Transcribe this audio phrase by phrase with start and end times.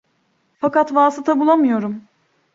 [0.59, 2.01] Fakat vasıta bulamıyorum!